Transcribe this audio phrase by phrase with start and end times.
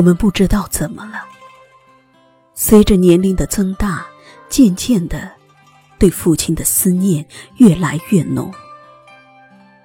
[0.00, 1.26] 我们不知道怎么了，
[2.54, 4.06] 随着年龄的增大，
[4.48, 5.30] 渐渐的，
[5.98, 7.22] 对父亲的思念
[7.58, 8.50] 越来越浓。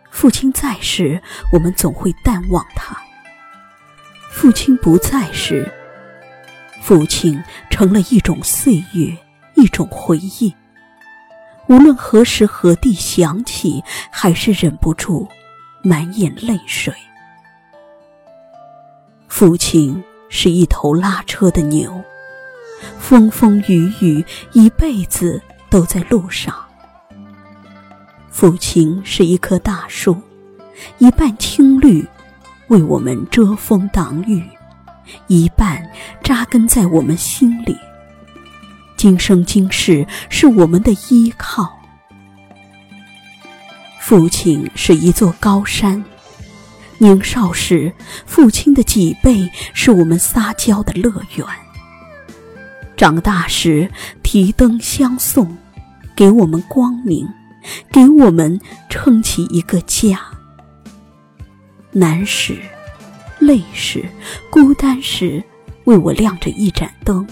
[0.09, 1.21] 父亲在时，
[1.51, 2.95] 我们总会淡忘他；
[4.31, 5.69] 父亲不在时，
[6.81, 9.17] 父亲成了一种岁月，
[9.55, 10.55] 一种回忆。
[11.67, 15.27] 无论何时何地想起，还是忍不住
[15.83, 16.93] 满眼泪水。
[19.37, 22.01] 父亲是一头拉车的牛，
[22.97, 26.55] 风风雨雨，一辈子都在路上。
[28.31, 30.17] 父亲是一棵大树，
[30.99, 32.07] 一半青绿，
[32.67, 34.41] 为我们遮风挡雨；
[35.27, 35.85] 一半
[36.23, 37.77] 扎根在我们心里。
[38.95, 41.77] 今生今世是我们的依靠。
[43.99, 46.01] 父亲是一座高山，
[46.97, 47.91] 年少时
[48.25, 51.45] 父亲的脊背是我们撒娇的乐园。
[52.95, 53.89] 长大时
[54.23, 55.55] 提灯相送，
[56.15, 57.27] 给我们光明，
[57.91, 60.19] 给我们撑起一个家。
[61.91, 62.57] 难时、
[63.39, 64.05] 累时、
[64.49, 65.43] 孤单时，
[65.83, 67.27] 为我亮着一盏灯。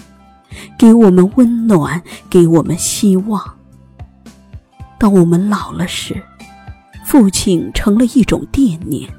[0.78, 3.42] 给我们温暖，给我们希望。
[4.98, 6.22] 当我们老了时，
[7.04, 9.10] 父亲成了一种惦念。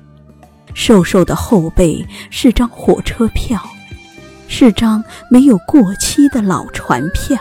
[0.76, 3.60] 瘦瘦的后背是张火车票，
[4.48, 7.40] 是张没有过期的老船票。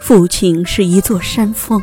[0.00, 1.80] 父亲是一座山峰，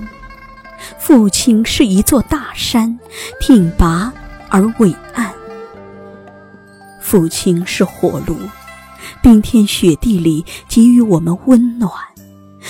[1.00, 3.00] 父亲是一座大山，
[3.40, 4.14] 挺拔
[4.50, 5.32] 而伟岸。
[7.02, 8.38] 父亲是火炉，
[9.24, 11.90] 冰天雪地里给予我们温暖；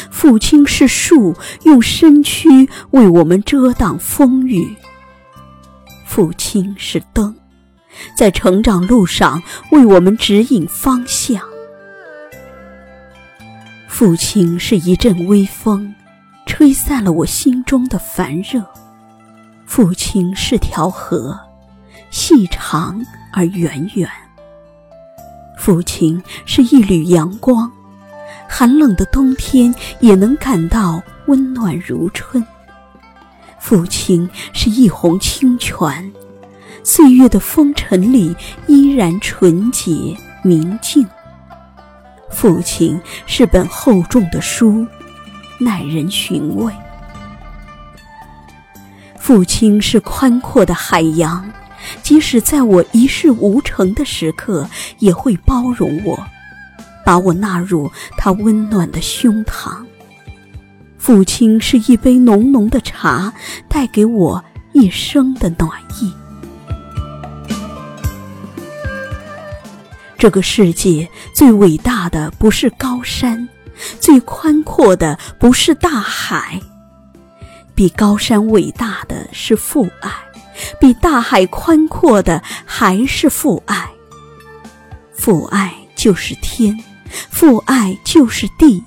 [0.09, 4.65] 父亲是树，用身躯为我们遮挡风雨；
[6.05, 7.35] 父亲是灯，
[8.15, 9.41] 在成长路上
[9.71, 11.41] 为我们指引方向；
[13.87, 15.93] 父亲是一阵微风，
[16.45, 18.61] 吹散了我心中的烦热；
[19.65, 21.37] 父亲是条河，
[22.09, 24.09] 细长而源远。
[25.57, 27.71] 父亲是一缕阳光，
[28.53, 32.45] 寒冷的冬天也能感到温暖如春。
[33.57, 36.11] 父亲是一泓清泉，
[36.83, 38.35] 岁月的风尘里
[38.67, 39.91] 依然纯洁
[40.43, 41.07] 明净。
[42.29, 44.85] 父亲是本厚重的书，
[45.57, 46.73] 耐人寻味。
[49.17, 51.49] 父亲是宽阔的海洋。
[52.03, 54.69] 即使在我一事无成的时刻，
[54.99, 56.23] 也会包容我，
[57.05, 59.77] 把我纳入他温暖的胸膛。
[60.97, 63.33] 父亲是一杯浓浓的茶，
[63.67, 65.69] 带给我一生的暖
[65.99, 66.13] 意。
[70.17, 73.49] 这个世界最伟大的不是高山，
[73.99, 76.61] 最宽阔的不是大海，
[77.73, 80.11] 比高山伟大的是父爱。
[80.79, 83.89] 比大海宽阔的还是父爱，
[85.11, 86.77] 父爱就是天，
[87.29, 88.83] 父爱就是地，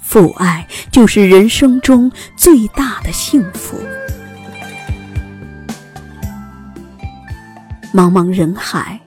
[0.00, 3.78] 父爱就是人生中最大的幸福。
[7.92, 9.00] 茫茫人海，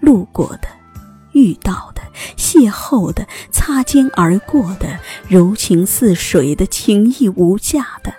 [0.00, 0.68] 路过的、
[1.32, 2.02] 遇到的、
[2.36, 8.14] 邂逅的、擦肩而过的、柔情似水的、情意无价的。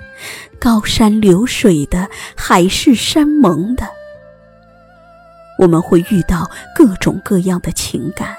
[0.60, 3.88] 高山流水的，海誓山盟的，
[5.58, 8.36] 我们会遇到各种各样的情感，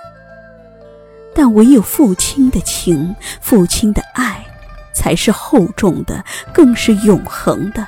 [1.34, 4.44] 但唯有父亲的情，父亲的爱，
[4.92, 7.86] 才是厚重的，更是永恒的。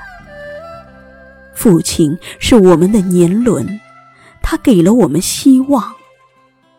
[1.54, 3.80] 父亲是我们的年轮，
[4.42, 5.94] 他给了我们希望，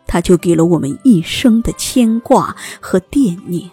[0.06, 3.70] 他就给了我们一生的牵挂和惦念。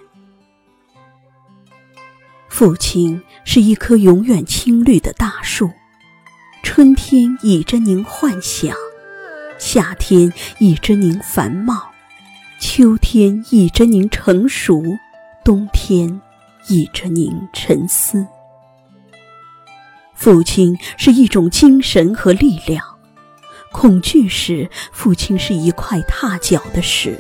[2.48, 5.70] 父亲是一棵永远青绿的大树，
[6.62, 8.76] 春天倚着您幻想，
[9.58, 11.91] 夏天倚着您繁茂，
[12.62, 14.84] 秋天倚着您成熟，
[15.44, 16.22] 冬天
[16.68, 18.24] 倚着您沉思。
[20.13, 22.86] 父亲是一种精神和力量，
[23.72, 27.13] 恐惧时，父亲是一块踏脚的石；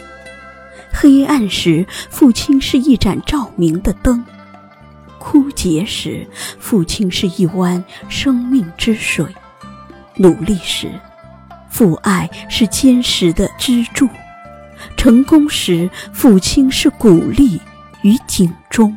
[0.93, 4.23] 黑暗时，父亲是一盏照明的灯。
[5.17, 6.25] 枯竭时，
[6.59, 9.25] 父亲是一湾生命之水；
[10.17, 10.87] 努力时，
[11.67, 14.05] 父爱是坚实的支柱；
[14.97, 17.59] 成功时，父亲是鼓励
[18.01, 18.95] 与警钟。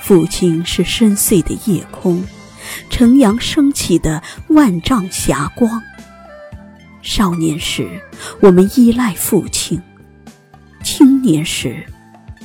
[0.00, 2.24] 父亲是深邃的夜空，
[2.90, 5.82] 晨阳升起的万丈霞光。
[7.02, 8.00] 少年时，
[8.40, 9.78] 我们依赖父亲；
[10.82, 11.84] 青年时，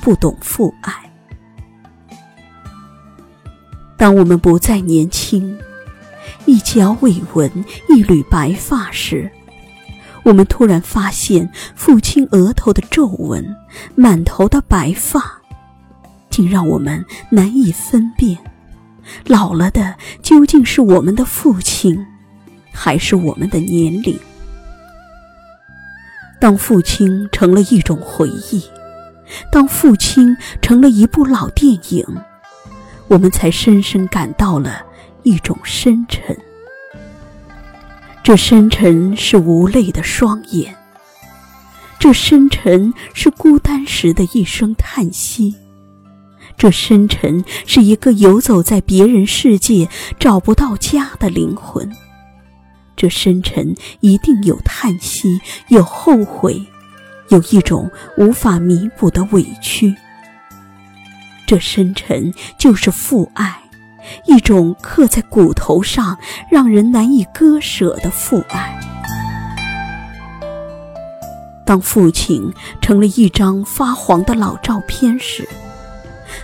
[0.00, 0.92] 不懂父爱。
[3.96, 5.58] 当我们不再年轻，
[6.44, 9.30] 一角未闻，一缕白发时，
[10.28, 13.56] 我们突然发现，父亲额头的皱纹，
[13.94, 15.40] 满头的白发，
[16.28, 18.36] 竟让我们难以分辨，
[19.24, 22.06] 老了的究竟是我们的父亲，
[22.70, 24.20] 还是我们的年龄？
[26.38, 28.62] 当父亲成了一种回忆，
[29.50, 32.04] 当父亲成了一部老电影，
[33.06, 34.82] 我们才深深感到了
[35.22, 36.36] 一种深沉。
[38.28, 40.76] 这深沉是无泪的双眼，
[41.98, 45.54] 这深沉是孤单时的一声叹息，
[46.54, 49.88] 这深沉是一个游走在别人世界
[50.18, 51.90] 找不到家的灵魂。
[52.94, 56.62] 这深沉一定有叹息，有后悔，
[57.30, 59.94] 有一种无法弥补的委屈。
[61.46, 63.58] 这深沉就是父爱，
[64.24, 66.16] 一种刻在骨头上、
[66.50, 68.78] 让人难以割舍的父爱。
[71.64, 75.46] 当父亲成了一张发黄的老照片时，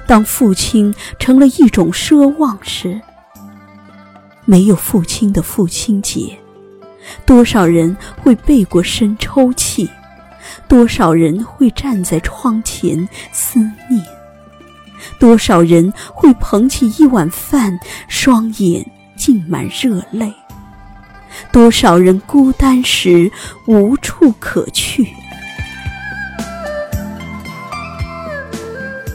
[0.07, 3.01] 当父亲成了一种奢望时，
[4.45, 6.39] 没有父亲的父亲节。
[7.25, 9.89] 多少人会背过身抽泣，
[10.69, 13.59] 多少人会站在窗前思
[13.89, 14.03] 念，
[15.19, 17.79] 多少人会捧起一碗饭，
[18.09, 18.85] 双眼
[19.17, 20.33] 浸满热泪，
[21.53, 23.31] 多少人孤单时
[23.67, 25.09] 无处可去。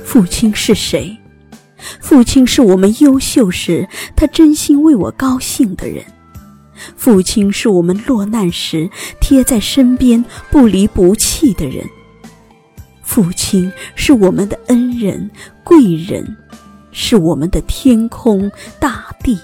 [0.03, 1.15] 父亲是谁？
[2.01, 6.03] 父亲是我们优秀时，他真心为我高兴的人。
[6.95, 11.85] 父亲是我们落难时贴在身边不离不弃的人。
[13.09, 15.31] 父亲是我们的恩人、
[15.63, 16.37] 贵人，
[16.91, 19.39] 是我们的天空、大地。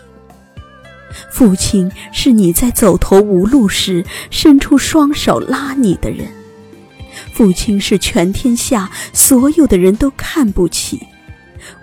[1.31, 6.27] 父亲是你在走投无路时伸出双手拉你的人。
[7.33, 11.01] 父亲是全天下所有的人都看不起，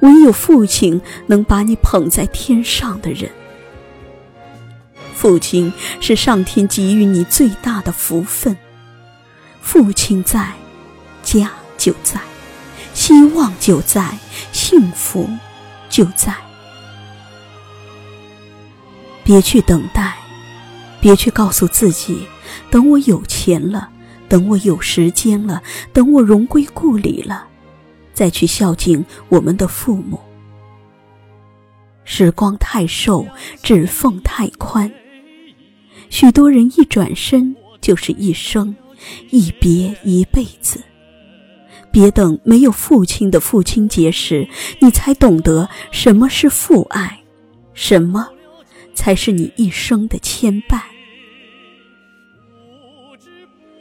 [0.02, 3.29] 唯有父亲能把你捧在天上的人。
[5.17, 8.56] 父亲是上天给予你最大的福分，
[9.61, 10.52] 父亲在，
[11.25, 11.50] 家
[11.82, 12.20] 就在，
[12.94, 14.17] 希望就在，
[14.52, 15.29] 幸福
[15.90, 16.32] 就在。
[19.25, 20.14] 别去等待，
[21.00, 22.25] 别去告诉自己，
[22.70, 23.90] 等我有钱了，
[24.29, 25.61] 等我有时间了，
[25.93, 27.49] 等我荣归故里了，
[28.14, 30.20] 再去孝敬我们的父母。
[32.05, 33.26] 时光太瘦，
[33.61, 34.88] 指缝太宽。
[36.11, 38.76] 许多人一转身就是一生，
[39.31, 40.81] 一别一辈子。
[41.93, 44.49] 别等没有父亲的父亲节时，
[44.81, 47.20] 你才懂得什么是父爱，
[47.75, 48.29] 什么
[48.94, 50.81] 才是你一生的牵绊。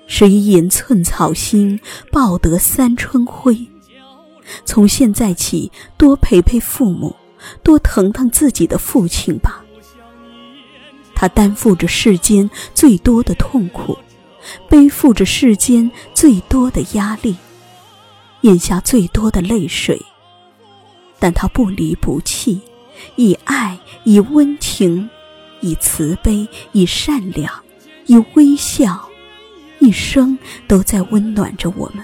[0.06, 1.80] 谁言寸草心，
[2.12, 3.66] 报得三春晖？
[4.66, 7.16] 从现在起，多陪陪父母，
[7.64, 9.64] 多疼疼自己的父亲吧。
[11.16, 13.98] 他担负着世间最多的痛苦，
[14.68, 17.38] 背负着世间最多的压力，
[18.42, 20.02] 咽下最多的泪水，
[21.20, 22.62] 但他不离不弃，
[23.16, 25.10] 以爱，以温情，
[25.62, 27.54] 以慈悲，以善良，
[28.08, 29.10] 以微笑，
[29.80, 32.04] 一生都在温暖着我们。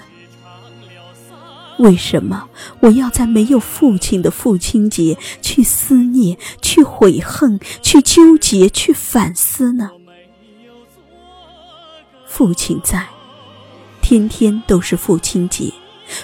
[1.78, 2.48] 为什么
[2.80, 9.90] 我要在没有父亲的父亲节去思念、去悔恨、去纠结、去反思呢？
[12.26, 13.06] 父亲在，
[14.02, 15.72] 天天都是父亲节；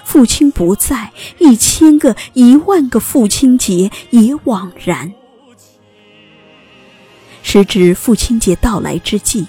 [0.05, 5.13] 父亲不在，一千个、一万个父亲节也枉然。
[7.43, 9.47] 时值父亲节到来之际，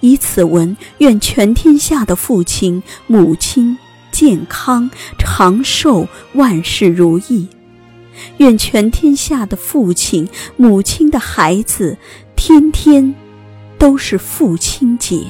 [0.00, 3.78] 以此文愿全天下的父亲、母亲。
[4.10, 7.46] 健康长寿，万事如意。
[8.38, 11.96] 愿全天下的父亲、母亲的孩子，
[12.34, 13.14] 天天
[13.78, 15.24] 都是父亲节。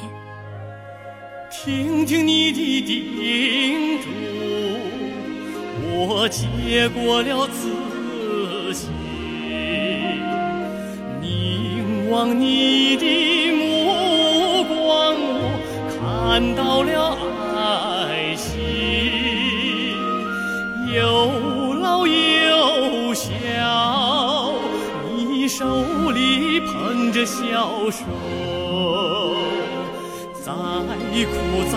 [1.65, 4.07] 听听你的叮嘱，
[5.91, 8.89] 我接过了自信。
[11.19, 15.51] 凝望你的目光，我
[15.99, 17.17] 看到了
[17.57, 18.57] 爱心。
[20.95, 24.53] 有老有小，
[25.27, 25.65] 你手
[26.11, 28.05] 里捧着小手，
[31.19, 31.33] 你苦
[31.69, 31.75] 再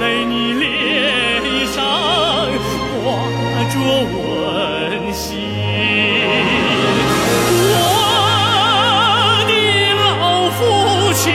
[0.00, 0.68] 累，你脸
[1.68, 1.80] 上
[2.92, 3.00] 挂
[3.70, 3.74] 着
[4.12, 5.24] 温馨。
[7.56, 7.64] 我
[9.48, 9.50] 的
[9.96, 10.12] 老
[10.50, 10.60] 父
[11.14, 11.32] 亲，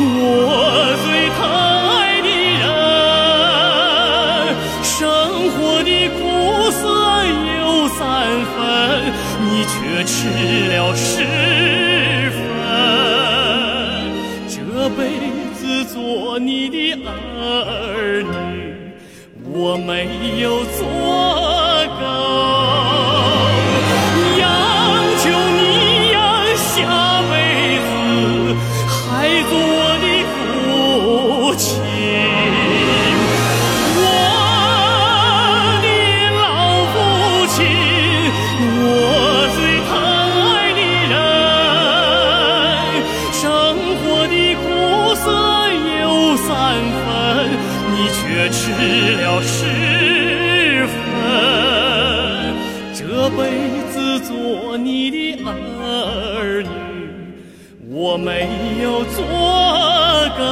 [0.00, 0.04] 我
[1.02, 1.40] 最疼
[1.96, 2.28] 爱的
[2.60, 2.68] 人，
[4.84, 4.92] 生
[5.52, 6.20] 活的苦
[6.72, 6.84] 涩
[7.56, 7.98] 有三
[8.52, 8.60] 分，
[9.46, 10.12] 你却吃
[10.68, 11.08] 了十
[12.36, 12.38] 分。
[14.46, 15.00] 这辈
[16.30, 17.10] 做你的
[17.40, 18.94] 儿女，
[19.52, 20.86] 我没有做
[21.98, 22.59] 够。
[54.30, 56.68] 做你的儿女，
[57.90, 58.46] 我没
[58.80, 59.24] 有做
[60.38, 60.44] 够。